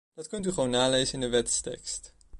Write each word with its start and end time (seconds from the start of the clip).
Dat 0.15 0.27
kunt 0.27 0.45
u 0.45 0.49
gewoon 0.51 0.69
nalezen 0.69 1.13
in 1.13 1.19
de 1.19 1.29
wetstekst. 1.29 2.13